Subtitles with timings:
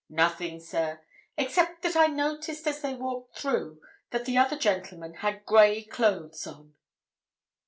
[0.09, 0.99] "Nothing, sir,
[1.37, 6.47] except that I noticed as they walked through, that the other gentleman had grey clothes
[6.47, 6.73] on."